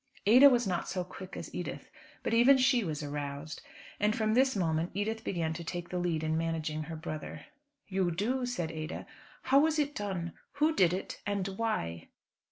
Ada 0.25 0.49
was 0.49 0.65
not 0.65 0.89
so 0.89 1.03
quick 1.03 1.37
as 1.37 1.53
Edith, 1.53 1.91
but 2.23 2.33
even 2.33 2.57
she 2.57 2.83
was 2.83 3.03
aroused. 3.03 3.61
And 3.99 4.15
from 4.15 4.33
this 4.33 4.55
moment 4.55 4.89
Edith 4.95 5.23
began 5.23 5.53
to 5.53 5.63
take 5.63 5.89
the 5.89 5.99
lead 5.99 6.23
in 6.23 6.35
managing 6.35 6.81
her 6.85 6.95
brother. 6.95 7.45
"You 7.87 8.09
do," 8.09 8.47
said 8.47 8.71
Ada. 8.71 9.05
"How 9.43 9.59
was 9.59 9.77
it 9.77 9.93
done? 9.93 10.33
Who 10.53 10.75
did 10.75 10.91
it 10.91 11.21
and 11.27 11.47
why?" 11.49 12.07